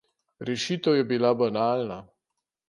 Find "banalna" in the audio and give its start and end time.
1.43-1.99